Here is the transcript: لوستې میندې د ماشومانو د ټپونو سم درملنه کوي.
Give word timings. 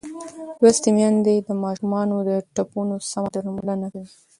لوستې 0.61 0.89
میندې 0.97 1.35
د 1.47 1.49
ماشومانو 1.63 2.15
د 2.29 2.29
ټپونو 2.55 2.95
سم 3.11 3.25
درملنه 3.33 3.87
کوي. 3.93 4.13